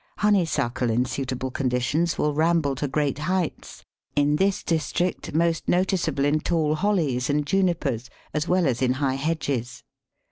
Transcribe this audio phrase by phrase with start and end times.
[0.17, 3.83] Honeysuckle in suitable conditions will ramble to great heights
[4.15, 9.13] in this district most noticeable in tall Hollies and Junipers as well as in high
[9.13, 9.83] hedges.